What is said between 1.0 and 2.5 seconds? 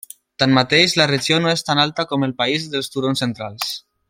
la regió no és tan alta com el